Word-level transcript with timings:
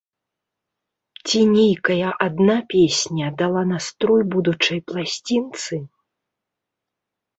Ці 1.27 1.39
нейкая 1.55 2.07
адна 2.27 2.55
песня 2.73 3.27
дала 3.41 3.63
настрой 3.73 4.21
будучай 4.33 4.79
пласцінцы? 4.91 5.75